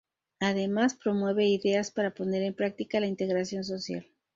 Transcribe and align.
Además, 0.39 0.95
promueve 0.95 1.45
ideas 1.45 1.91
para 1.91 2.15
poner 2.15 2.41
en 2.41 2.55
práctica 2.55 2.99
la 2.99 3.05
integración 3.05 3.63
social. 3.63 4.07